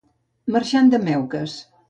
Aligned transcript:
Marxant 0.55 0.89
de 0.95 1.01
meuques. 1.11 1.61